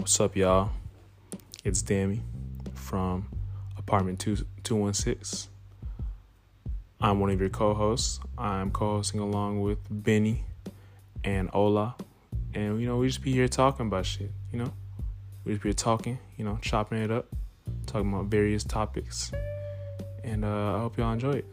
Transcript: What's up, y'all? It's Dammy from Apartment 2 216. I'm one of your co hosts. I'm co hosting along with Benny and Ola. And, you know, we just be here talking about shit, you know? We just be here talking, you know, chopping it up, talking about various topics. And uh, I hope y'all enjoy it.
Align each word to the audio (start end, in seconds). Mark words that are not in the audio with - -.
What's 0.00 0.18
up, 0.18 0.34
y'all? 0.34 0.70
It's 1.62 1.82
Dammy 1.82 2.22
from 2.72 3.28
Apartment 3.76 4.18
2 4.18 4.46
216. 4.64 5.50
I'm 7.02 7.20
one 7.20 7.28
of 7.28 7.38
your 7.38 7.50
co 7.50 7.74
hosts. 7.74 8.18
I'm 8.38 8.70
co 8.70 8.96
hosting 8.96 9.20
along 9.20 9.60
with 9.60 9.78
Benny 9.90 10.46
and 11.22 11.50
Ola. 11.52 11.96
And, 12.54 12.80
you 12.80 12.86
know, 12.86 12.96
we 12.96 13.08
just 13.08 13.20
be 13.20 13.32
here 13.32 13.46
talking 13.46 13.88
about 13.88 14.06
shit, 14.06 14.30
you 14.50 14.60
know? 14.60 14.72
We 15.44 15.52
just 15.52 15.62
be 15.62 15.68
here 15.68 15.74
talking, 15.74 16.18
you 16.38 16.46
know, 16.46 16.58
chopping 16.62 16.96
it 16.96 17.10
up, 17.10 17.26
talking 17.84 18.10
about 18.10 18.24
various 18.24 18.64
topics. 18.64 19.30
And 20.24 20.46
uh, 20.46 20.76
I 20.76 20.78
hope 20.78 20.96
y'all 20.96 21.12
enjoy 21.12 21.32
it. 21.32 21.44